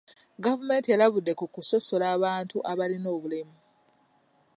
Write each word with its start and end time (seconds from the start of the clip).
Gavumenti 0.43 0.87
erabudde 0.95 1.33
ku 1.39 1.45
kusosola 1.53 2.05
abantu 2.15 2.57
abalina 2.71 3.07
obulemu. 3.15 3.57